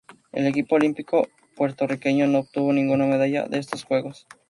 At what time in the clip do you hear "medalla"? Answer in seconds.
3.05-3.43